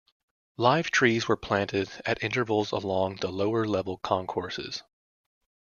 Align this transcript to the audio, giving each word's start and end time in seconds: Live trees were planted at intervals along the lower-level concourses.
Live 0.57 0.89
trees 0.89 1.27
were 1.27 1.37
planted 1.37 1.87
at 2.07 2.23
intervals 2.23 2.71
along 2.71 3.17
the 3.17 3.27
lower-level 3.27 3.99
concourses. 3.99 4.81